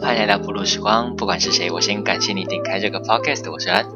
[0.00, 1.14] 欢迎来到不鲁时光。
[1.14, 3.50] 不管是谁，我先感谢你点开这个 podcast。
[3.52, 3.86] 我是安。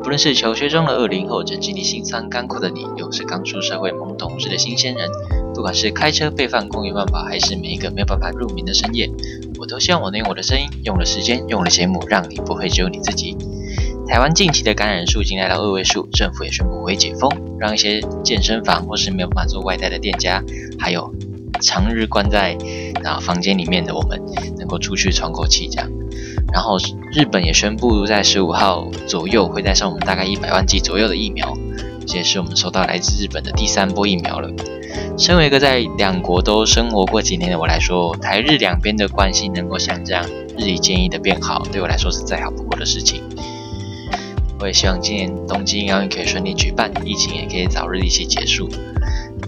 [0.00, 5.10] 不论是求学中的二零后，正经历心酸干苦的你，又是刚出社会懵懂时的新鲜人，
[5.52, 9.10] 不管是开车备饭公园万法，还是每一个没有办法入眠的深夜，
[9.58, 13.36] 我都希望我能用我的声音，用了时间，用了节目，让你不会只有你自己。
[14.06, 20.42] 台湾近期的感染数已经来到二位数，政府也宣布会解封，让一些健身房或是没有办法做外带的店家，
[20.78, 21.12] 还有
[21.62, 22.56] 长日关在
[23.04, 24.20] 啊房间里面的我们，
[24.58, 25.88] 能够出去喘口气这样。
[26.52, 26.76] 然后
[27.12, 31.56] 日本也宣布在十五号左右会带上我们大概一百万剂左右的疫苗，
[32.06, 34.50] 这也是我们收到来自日本的第三波疫苗了。
[35.16, 40.22] 身为一个在两国都生活过几年的我来说，台日两边的关系能够像这样
[40.58, 43.22] 日以渐益的变好，对我来说是再好不过的事情。
[44.60, 48.68] 我也希望今年东京奥运可以顺利举办，疫情也可以早日一起结束。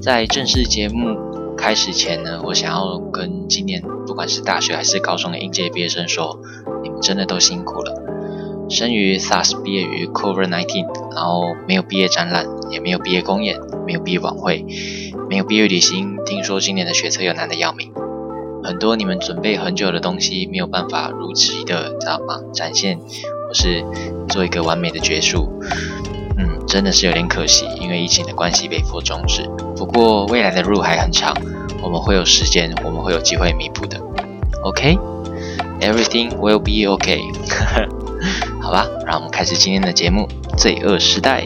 [0.00, 1.16] 在正式节目
[1.64, 6.38] 开始前呢，我想要跟今年不管是大学还是高中的应届毕业生说。
[6.82, 8.66] 你们真的都辛苦了。
[8.68, 14.66] 生于 SARS，毕业于 COVID-19，然后没有毕业展览，也没有毕业公演，没有毕业晚会，
[15.30, 16.18] 没有毕业旅行。
[16.26, 17.90] 听说今年的学测又难得要命，
[18.62, 22.42] 很多你们准备很久的东西没有办法如期的，知道吗？
[22.52, 23.82] 展现或是
[24.28, 25.48] 做一个完美的结束。
[26.36, 29.48] 嗯，真的是有点可惜，因为疫情的关系被迫终止。
[29.74, 31.34] 不过未来的路还很长，
[31.84, 34.00] 我们会有时间，我们会有机会弥补的。
[34.62, 34.96] OK。
[35.80, 37.20] Everything will be OK
[38.62, 40.26] 好吧，让我们开始今天的节目
[40.56, 41.44] 《罪恶时代》。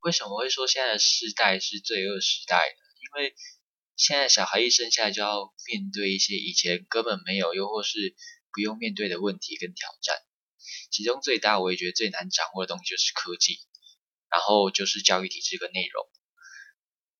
[0.00, 2.80] 为什么会说现在的时代是罪恶时代呢？
[3.02, 3.34] 因为
[3.96, 8.14] 现在小孩一生下来就要面对一些以前根本没有，又或是
[8.50, 10.16] 不用面对的问题跟挑战。
[10.90, 13.58] 其中最大，我也觉得最难掌握的东西就是科技，
[14.34, 16.04] 然后就是教育体制跟内容。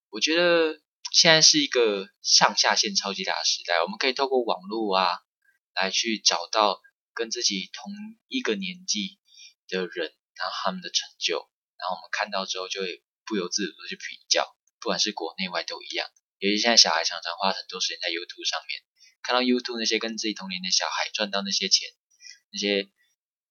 [0.09, 5.19] 我觉得现在是一个上下限超级大的时代，我们可以透过网络啊，
[5.73, 6.81] 来去找到
[7.13, 7.93] 跟自己同
[8.27, 9.17] 一个年纪
[9.69, 14.45] 的人，然后他们的成就，然后我们看到之后就会不由自主的去比较，
[14.81, 16.09] 不管是国内外都一样。
[16.39, 18.83] 尤其现在小孩常常花很多时间在 YouTube 上面，
[19.23, 21.87] 看到 YouTube 那些跟自己同龄的小孩赚到那些钱，
[22.51, 22.91] 那些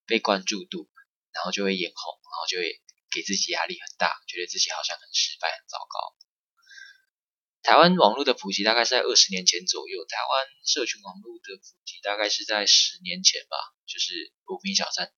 [0.04, 0.90] 被关注度，
[1.32, 2.83] 然后就会眼红，然后就会
[3.14, 6.18] 给自己压力很大，觉得自己好像很失败、很糟糕。
[7.62, 15.14] 台湾网络的普及大概是在二十年前左右，台湾社群网络的普及大概是在十年前吧，就是无名小站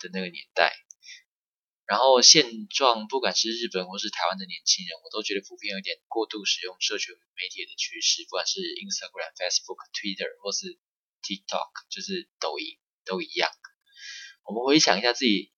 [0.00, 0.74] 的那个年代。
[1.86, 10.78] 然后现状，不管是日本或是台湾的年轻人，我都觉得普遍有点过度使用社群媒体的趋势，不管是 Instagram、Facebook、Twitter 或是
[11.22, 13.50] TikTok，就是抖音都一样。
[14.44, 15.52] 我们回想一下自己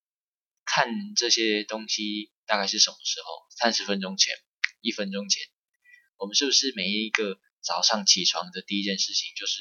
[0.74, 3.46] 看这些东西大概是什么时候？
[3.58, 4.34] 三十分钟前，
[4.80, 5.42] 一分钟前。
[6.16, 9.60] 我们是不是每一个早上起床的第一件事情就是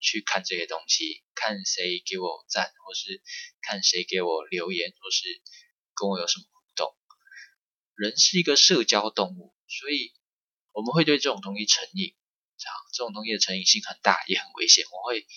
[0.00, 3.22] 去看这些东西，看谁给我赞，或是
[3.62, 5.40] 看谁给我留言，或是
[5.94, 6.96] 跟我有什么互动？
[7.94, 10.12] 人是一个社交动物，所以
[10.72, 12.16] 我们会对这种东西成瘾。
[12.58, 14.84] 这样，这种东西的成瘾性很大，也很危险。
[14.90, 15.28] 我会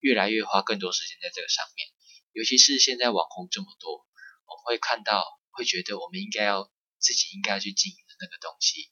[0.00, 1.88] 越来越花更多时间在这个上面，
[2.32, 4.06] 尤其是现在网红这么多，
[4.52, 8.90] 我会看到，会觉得我们应该要自己应该要去经营的那个东西。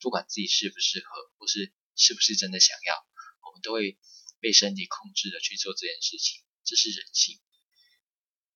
[0.00, 2.94] 不管自己适不适合，或是是不是真的想要，
[3.46, 3.98] 我们都会
[4.40, 6.42] 被身体控制的去做这件事情。
[6.64, 7.38] 这是人性。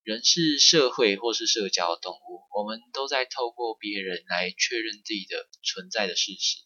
[0.03, 6.60] 人是社会或是社交动物，我们都在透过别人来确认自己的存在的事实。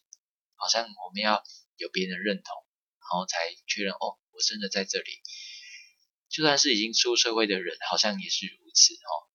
[0.55, 1.41] 好像我们要
[1.77, 2.51] 有别人认同，
[2.99, 5.11] 然后才确认哦，我真的在这里。
[6.27, 9.28] 就算是已经出社会的人，好像也是如此哦。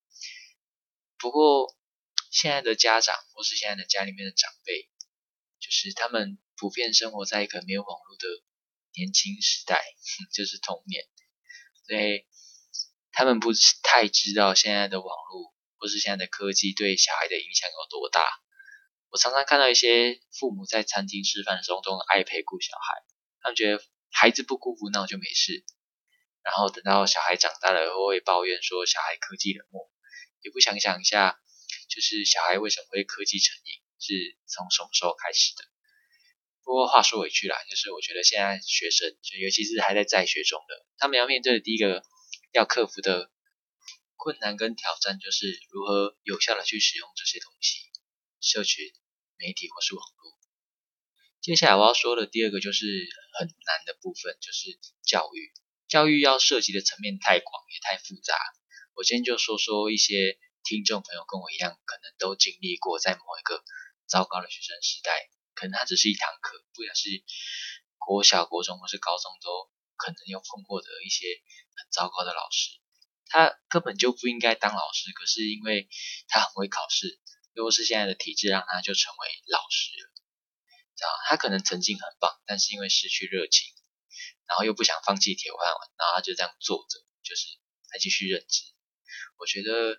[1.24, 1.74] 不过
[2.30, 4.90] 现在的家长或是现在的家里面的长辈。
[5.60, 8.28] 就是他们普遍生活在一个没有网络的
[8.92, 9.82] 年轻时代，
[10.30, 11.08] 就是童年，
[11.88, 12.26] 所以
[13.12, 13.48] 他们不
[13.82, 18.20] 太知道现在的网络或是现在的科技对小孩的影响有多大。
[19.08, 23.00] 我常常看到一些父母在餐厅吃饭的时候都爱陪顾小孩，
[23.40, 23.82] 他们觉得
[24.12, 25.64] 孩子不哭不闹就没事，
[26.42, 29.90] 然后等到小孩长大了会抱怨说小孩科技冷漠，
[30.44, 31.40] 也不想想一下，
[31.88, 33.82] 就是小孩为什么会科技成瘾。
[34.06, 35.64] 是从什么时候开始的？
[36.62, 42.04] 不过话说回去啦，就是我觉得现在学生，就尤其是还在在学中的，他们要面对的第一个
[42.52, 43.30] 要克服的
[44.16, 47.78] 困难跟挑战，就是如何有效的去使用这些东西，
[48.42, 48.92] 社群
[49.38, 50.38] 媒体或是网络。
[51.40, 52.84] 接下来我要说的第二个就是
[53.38, 55.52] 很难的部分，就是教育。
[55.88, 58.34] 教育要涉及的层面太广也太复杂。
[58.96, 63.62] 我今天就说说一些听众朋友跟我一样，可能都经历过在某一个。
[64.06, 67.08] 糟糕的学生时代，可能它只是一堂课，不管是
[67.96, 71.24] 国小、国中或是高中都可能有碰过的一些
[71.74, 72.78] 很糟糕的老师，
[73.28, 75.88] 他根本就不应该当老师，可是因为
[76.28, 77.18] 他很会考试，
[77.54, 80.12] 又是现在的体制让他就成为老师了，
[80.94, 83.72] 知道他可能曾经很棒，但是因为失去热情，
[84.46, 87.46] 然后又不想放弃铁饭碗，然后他就这样坐着，就是
[87.90, 88.64] 还继续任职。
[89.44, 89.98] 我觉得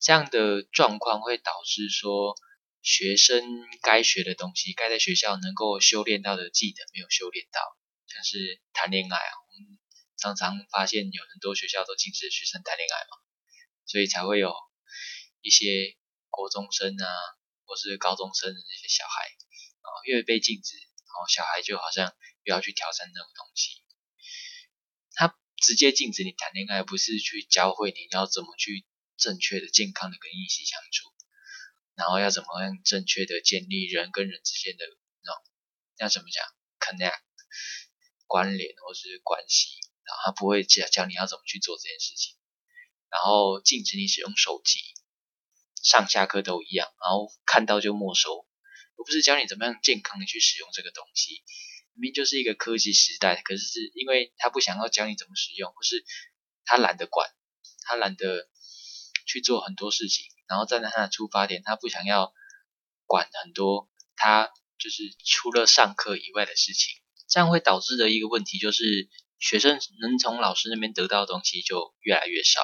[0.00, 2.34] 这样的状况会导致说。
[2.82, 3.44] 学生
[3.82, 7.60] 该学的东西，该在学校能够修炼到的技能没有修炼到，
[8.08, 9.78] 像是谈恋爱啊，我们
[10.16, 13.20] 常常发现有很多学校都禁止学生谈恋爱嘛，
[13.84, 14.56] 所以才会有
[15.42, 15.98] 一些
[16.30, 17.06] 国中生啊，
[17.66, 19.28] 或是高中生的那些小孩
[19.84, 23.84] 啊，越被禁止，然后小孩就好像又要去挑战那种东西。
[25.60, 28.84] 直接禁止你谈恋爱，不是去教会你要怎么去
[29.16, 31.12] 正确的、健康的跟异性相处。
[31.94, 34.86] 然后要怎么样正确的建立人跟人之间的
[35.22, 35.44] 那种
[35.98, 36.42] 要怎么讲
[36.78, 37.20] connect
[38.26, 39.68] 关联或是关系，
[40.04, 42.36] 然后他不会教教你要怎么去做这件事情，
[43.10, 44.80] 然后禁止你使用手机，
[45.82, 48.46] 上下课都一样，然后看到就没收，
[48.96, 51.42] 我不是教你怎么样健康的去使用这个东西，
[52.00, 56.02] 明明就是一个科技时代，可是是因为他不想要教你怎么使用，或是
[56.64, 57.28] 他懒得管，
[57.82, 58.48] 他懒得
[59.26, 60.24] 去做很多事情。
[60.48, 62.32] 然后站在他的出发点，他不想要
[63.04, 72.60] 管很多，他就是除了上课以外的事情，这样会导致的一个问题就是，学生能从老师那边得到的东西就越来越少，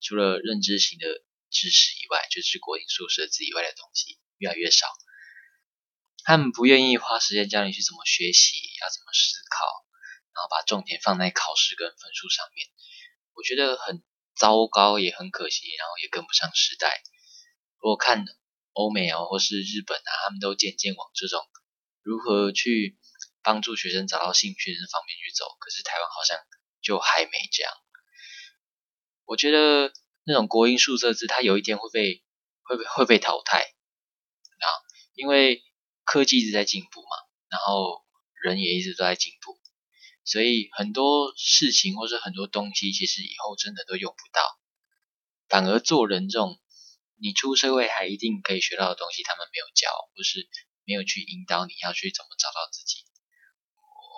[0.00, 1.06] 除了认知型的
[1.50, 4.86] 知识以外，就是国营宿舍字以外的东西越来越少。
[6.24, 9.66] 他们不愿意花时间教你去怎么学习，要怎么思考，
[10.34, 12.68] 然后把重点放在考试跟分数上面，
[13.34, 14.02] 我觉得很
[14.34, 17.02] 糟糕，也很可惜，然后也跟不上时代。
[17.78, 18.24] 如果看
[18.72, 21.40] 欧美啊，或是日本啊，他们都渐渐往这种
[22.02, 22.96] 如何去
[23.42, 26.38] 帮助学生找到兴趣的方面去走，可是台湾好像
[26.80, 27.72] 就还没这样。
[29.24, 29.92] 我觉得
[30.24, 32.24] 那种国音数设置，它有一天会被
[32.62, 34.66] 会被会被淘汰啊，
[35.14, 35.62] 因为
[36.04, 37.08] 科技一直在进步嘛，
[37.48, 38.04] 然后
[38.42, 39.58] 人也一直都在进步，
[40.24, 44.58] 所以很多事情或者很多东西，其实以后真的都用不到，
[45.48, 46.58] 反而做人这种。
[47.24, 50.48] 你出社会还一定可以学到的东西，他们没有教，或是
[50.82, 53.04] 没有去引导你要去怎么找到自己。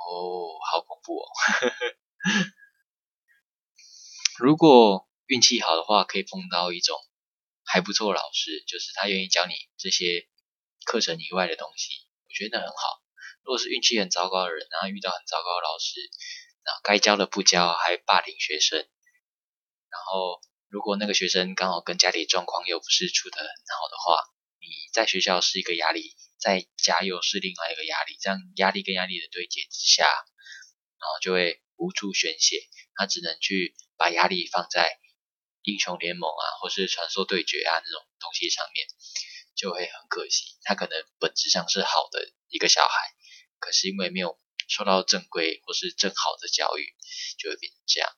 [0.08, 1.28] 哦，好恐怖哦！
[4.40, 6.98] 如果运气好的话，可以碰到一种
[7.62, 10.26] 还不错的老师，就是他愿意教你这些
[10.84, 13.02] 课程以外的东西，我觉得很好。
[13.42, 16.00] 如果是运气很糟糕的人，然后遇到很糟糕的老师，
[16.64, 20.40] 然后该教的不教，还霸凌学生，然后。
[20.70, 24.25] 如果那个学生刚好跟家里状况又不是处得很好的话，
[24.58, 34.98] 你在学校是一个压力，在家又是另外一个压力，这样压力跟压力的对接之下，然后就会无处宣泄，他只能去把压力放在
[35.62, 38.88] 英雄联盟啊，或是传说对决啊那种东西上面，
[39.55, 40.56] 就会很可惜。
[40.62, 43.15] 他可能本质上是好的一个小孩，
[43.59, 46.95] 可是因为没有受到正规或是正好的教育，
[47.39, 48.11] 就会变成这样。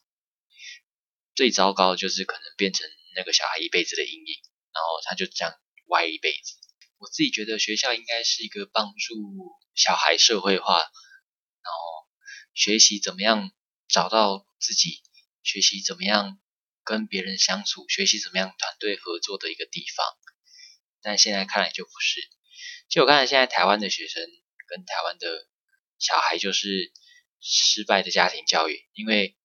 [1.35, 4.35] 最糟糕就是可能变成那个小孩一辈子的阴影，
[4.73, 5.55] 然后他就这样
[5.87, 6.55] 歪一辈子。
[6.99, 9.15] 我自己觉得学校应该是一个帮助
[9.75, 12.09] 小孩社会化，然后
[12.55, 13.52] 学习怎么样
[13.87, 15.02] 找到自己，
[15.43, 16.40] 学习怎么样
[16.85, 20.07] 跟别人相处，学习怎么样团队合作的一个地方。
[21.06, 22.20] 但现在看来就不是。
[22.88, 24.22] 就我看来，现在台湾的学生
[24.66, 25.46] 跟台湾的
[25.98, 26.92] 小孩就是
[27.40, 29.38] 失败的家庭教育，因为。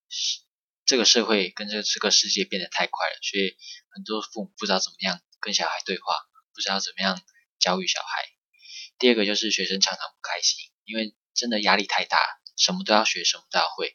[0.84, 3.56] 这个社会跟这个这个世界变得太快了，所以
[3.92, 6.04] 很多父母不知道怎么样跟小孩对话，
[6.54, 7.22] 不知道怎么样
[7.60, 8.28] 教育小孩。
[9.00, 12.18] 第二个就是学生常常不开心，因为真的压力太大，
[12.58, 13.94] 什么都要学，什么都要会。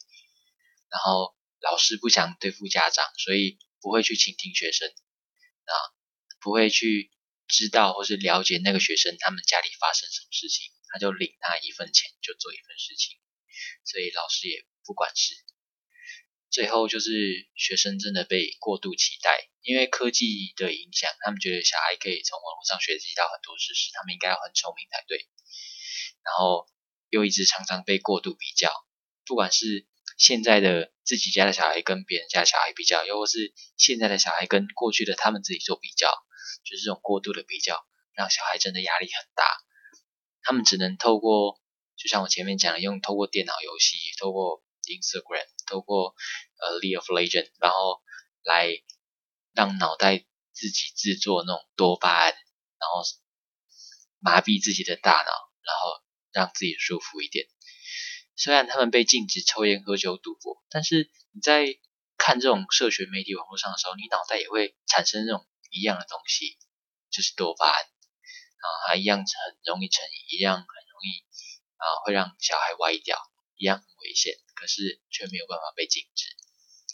[0.88, 5.72] 然后老师不想对付家长，所以不会去倾听学生，啊，
[6.40, 7.10] 不会去
[7.48, 13.18] 知道或是了解那个学生他们家里发生什么事情，他就领他一份钱就做一份事情，
[13.84, 15.34] 所以老师也不管事。
[16.48, 25.28] 最后就是学生真的被过度期待，因为科技的影响，他们觉得小孩可以从网络上学习到很多知识，他们应该要很聪明才对。
[26.22, 26.66] 然后
[27.10, 28.72] 又一直常常被过度比较，
[29.26, 29.86] 不管是
[30.16, 36.08] 现在的自己家的小孩跟别人家小孩比较，又或是现在的小孩跟过去的他们自己做比较，
[36.64, 37.84] 就是这种过度的比较，
[38.14, 39.44] 让小孩真的压力很大。
[40.42, 41.60] 他们只能透过，
[41.96, 44.62] 就像我前面讲的，用透过电脑游戏，透过。
[44.86, 46.14] Instagram 透过
[46.60, 48.00] 呃 League of Legends，然后
[48.44, 48.68] 来
[49.52, 53.02] 让脑袋自己制作那种多巴胺，然后
[54.20, 57.48] 麻痹自己的大脑，然后让自己舒服一点。
[58.36, 61.66] 虽然他们被禁止抽烟、喝酒、赌博，但是你在
[62.16, 65.44] 看这种社群媒体网络上的时候，你脑袋也会产生这种
[65.76, 66.56] 一样的东西，
[67.10, 71.22] 就是多巴胺啊，还一样很容易成瘾，一样很容易
[71.76, 73.18] 啊会让小孩歪掉，
[73.56, 76.34] 一样很危险，可是却没有办法被禁止。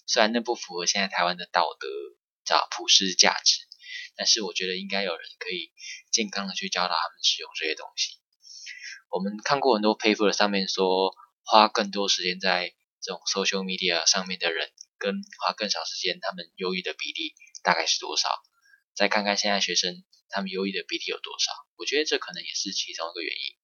[0.06, 1.88] 虽然那不符合现在台湾的道德
[2.44, 3.66] 叫普世价值，
[4.16, 5.72] 但是我觉得应该有人可以
[6.10, 8.20] 健康的去教导他们使用这些东西。
[9.10, 11.14] 我们看过很多 paper 上面说。
[11.44, 12.72] 花更多时间在
[13.02, 17.34] 这种 social media 上面的人，跟花更少时间，他们忧郁的比例
[17.64, 18.30] 大概是多少？
[18.94, 21.52] 再看看现在学生他们忧郁的比例有多少？
[21.76, 23.56] 我觉得这可能也是其中一个原因。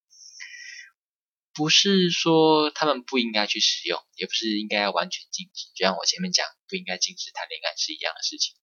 [1.55, 8.55] 不是说他们不应该去使用，也不是应该要完全禁止，就像我前面讲不应该禁止谈恋爱是一样的事情。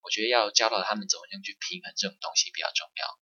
[0.00, 3.18] 我觉得要教导他们怎么样去平衡这种东西比较重要。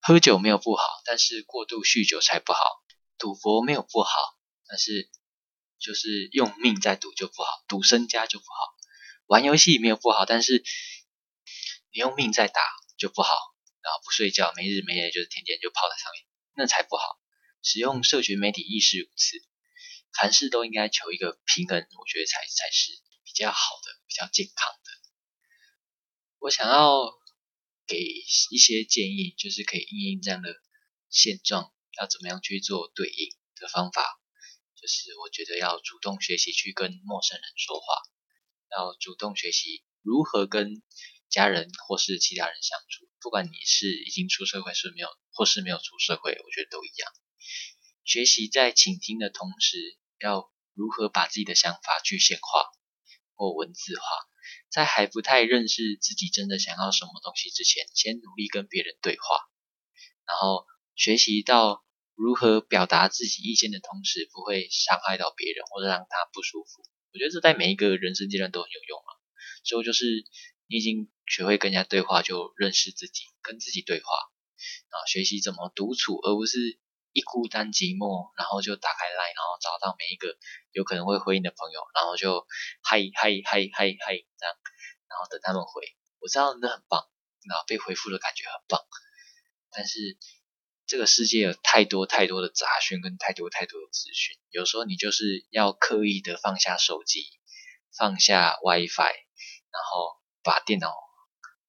[0.00, 2.60] 喝酒没有不好，但是过度酗酒才不好。
[3.18, 4.10] 赌博没有不好，
[4.68, 5.10] 但是
[5.80, 8.76] 就是用命在赌就不好，赌身家就不好。
[9.26, 10.62] 玩游戏没有不好，但是
[11.98, 12.62] 你用命在打
[12.96, 13.34] 就不好。
[13.82, 16.24] 然后不睡觉，没日没夜就是天天就泡在上面，
[16.54, 17.18] 那才不好。
[17.60, 19.36] 使用社群媒体亦是如此，
[20.12, 22.92] 凡事都应该求一个平衡，我觉得才才是
[23.24, 24.90] 比较好的，比较健康的。
[26.38, 27.10] 我想要
[27.86, 30.54] 给一些建议，就是可以应应这样的
[31.10, 31.72] 现状。
[31.98, 34.20] 要怎么样去做对应的方法？
[34.76, 38.02] 就是我觉得要主动学习去跟陌生人说话，
[38.70, 40.82] 要主动学习如何跟
[41.30, 43.08] 家人或是其他人相处。
[43.20, 47.10] 不管你是已经出社会是没有，或是没有出社会，我觉得都一样。
[48.04, 52.66] 学习在倾听的同时，要如何把自己的想法具现化
[53.34, 54.04] 或文字化。
[54.70, 59.36] 在还不太认识自己真的想要什么东西之前，先努力跟别人对话，
[60.26, 61.84] 然后学习到。
[62.20, 66.82] 如何表达自己意见的同时不会伤害到别人或者让他不舒服？
[67.14, 69.10] 我觉得这在每一个人生阶段都很有用啊。
[69.62, 70.04] 最后就是
[70.66, 74.08] 你已经学会跟人家对话，就认识自己，跟自己对话
[74.90, 76.78] 啊，学习怎么独处，而不是
[77.12, 80.36] 一孤单寂寞，然后就打开 line，然后找到每一个
[80.72, 82.46] 有可能会回应的朋友，然后就
[82.82, 84.54] 嗨嗨嗨嗨嗨这样，
[85.08, 85.82] 然后等他们回。
[86.20, 87.08] 我知道那很棒，
[87.46, 88.80] 那被回复的感觉很棒，
[89.70, 90.18] 但是。
[90.90, 97.28] 这个世界有太多太多的杂讯跟太多太多的资讯，有时候你就是要刻意的放下手机，
[97.94, 99.12] 放下 WiFi，
[99.70, 100.94] 然后把电脑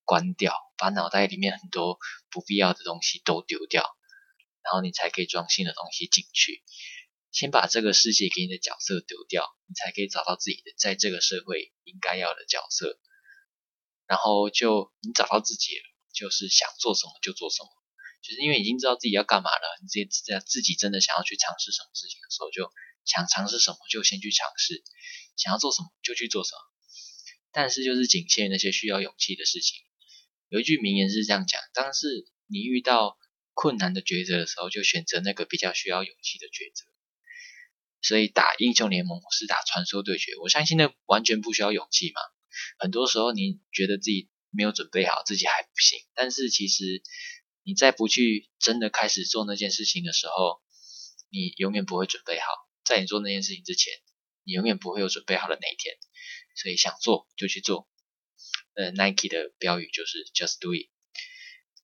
[0.10, 2.00] 关掉，把脑袋里面很多
[2.32, 3.86] 不必要的东西都丢掉，
[4.64, 6.64] 然后你才可以装新的东西进去。
[7.30, 13.00] 先把这个世界给你的角色丢掉，你才可以找到自己的在这个社会应该要的角色。
[14.08, 17.70] 然后就你找到自己了，就是想做什么就做什么。
[18.24, 22.74] 就是因为已经知道自己要干嘛了，你自己在自己真的想要去尝试什么事情的时候，就
[23.06, 24.82] 想尝试什么就先去尝试，
[25.38, 26.62] 想要做什么就去做什么。
[27.52, 29.86] 但是就是仅限于那些需要勇气的事情。
[30.50, 33.18] 有一句名言是这样讲：当是你遇到
[33.54, 36.86] 困难的抉择的时候，就选择那个比较需要勇气的抉择。
[38.02, 42.22] 所以打英雄联盟是打传说对决，我相信那完全不需要勇气嘛。
[42.78, 47.02] 很多时候你觉得自己没有准备好，自己还不行，但是其实。
[47.64, 50.60] 你再不去真的开始做那件事情的时候，
[51.30, 52.46] 你永远不会准备好。
[52.84, 53.94] 在你做那件事情之前，
[54.44, 55.94] 你永远不会有准备好的那一天。
[56.56, 57.88] 所以想做就去做。
[58.80, 60.88] 呃，Nike 的标语就是 Just Do It。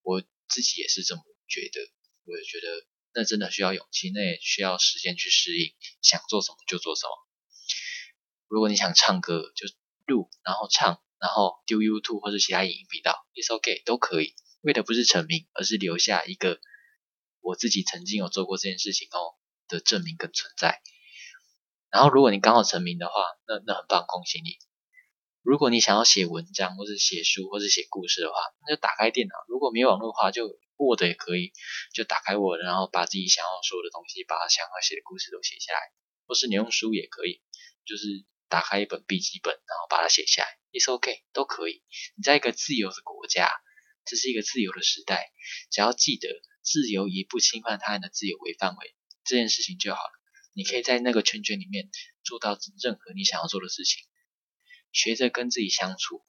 [0.01, 1.81] 我自己也是这么觉得。
[2.23, 5.75] 我也觉得那真的需要勇气，那也需要时间去适应。
[6.01, 7.11] 想做什么就做什么。
[8.47, 9.67] 如果你想唱歌，就
[10.05, 14.33] 录，然后唱，然后丢 YouTube 或者其他影音频道，It's OK，都可以。
[14.61, 16.61] 为的不是成名，而是留下一个
[17.41, 19.35] 我自己曾经有做过这件事情哦
[19.67, 20.81] 的证明跟存在。
[21.91, 23.13] 然后，如果你刚好成名的话，
[23.47, 24.57] 那那很棒，恭喜你。
[25.45, 28.35] 如果你想要写文章，或是写书，或是写故事的话，
[28.67, 29.35] 那就打开电脑。
[29.47, 30.47] 如果没有网络的话，就
[30.77, 31.53] Word 也可以，
[31.93, 35.79] 就打开 Word，然后把自己想要说的东西，把想要写的故事都写下来。
[36.25, 37.43] 或是你用书也可以，
[37.85, 41.83] 就是打开一本笔记本，然后把它写下来，It's OK，都可以。
[42.17, 43.51] 你在一个自由的国家。
[44.07, 45.31] 这是一个自由的时代，
[45.71, 46.29] 只要记得
[46.61, 50.11] 自由以不侵犯他人的自由为范围，这件事情就好了。
[50.53, 51.89] 你可以在那个圈圈里面
[52.23, 54.05] 做到任何你想要做的事情，
[54.95, 56.23] 学着跟自己相处，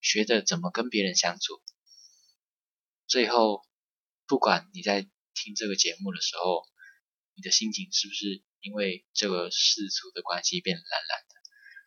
[0.00, 1.62] 学着怎么跟别人相处。
[3.06, 3.62] 最后，
[4.26, 6.66] 不管你在听这个节目的时候，
[7.36, 11.34] 你的心情是不是因为这个世俗的关系变懒懒的？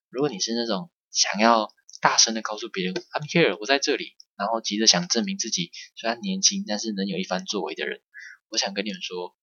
[0.08, 4.16] 如果你是那种想要大声的告诉别人 “I'm here，我在这里”。
[4.36, 8.02] 然后急着想证明自己虽然年轻，但是能有一番作为的人，
[8.48, 9.38] 我想跟你们说，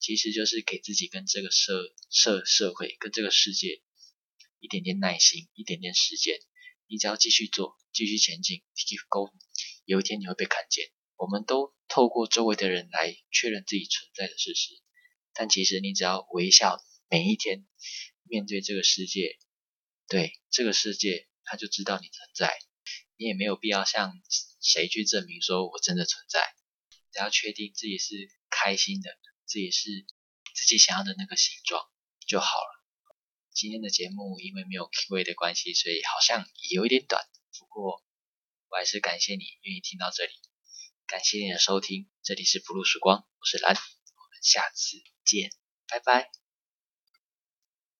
[0.00, 3.80] 其实就是给自己跟这个社社社会跟这个世界
[4.60, 6.38] 一点点耐心，一点点时间。
[6.86, 9.32] 你只要继续做，继续前进，keep going，
[9.84, 10.90] 有一天你会被看见。
[11.16, 14.80] 我们都透过周围的人来确认自己存在的事实，
[15.34, 17.66] 但其实你只要微笑，每一天
[18.22, 19.36] 面对这个世界，
[20.06, 22.56] 对这个世界，他就知道你存在。
[23.16, 24.14] 你也没有必要向
[24.62, 26.54] 谁去证明说我真的存在，
[27.12, 28.14] 只要确定自己是
[28.48, 29.10] 开心的，
[29.44, 29.90] 自己是
[30.54, 31.82] 自己想要的那个形状
[32.26, 32.77] 就好了。
[33.58, 37.26] 今天的节目因为没有 Q&A 的关系，所以好像也有一点短。
[37.58, 38.04] 不过
[38.68, 40.30] 我还是感谢你愿意听到这里，
[41.08, 42.08] 感谢你的收听。
[42.22, 45.50] 这里是福禄时光，我是蓝，我们下次见，
[45.88, 46.30] 拜拜。